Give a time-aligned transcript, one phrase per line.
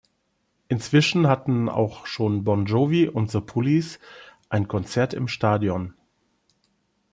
[0.67, 3.99] Inzwischen hatten auch schon Bon Jovi und The Police
[4.49, 5.93] ein Konzert im Stadion.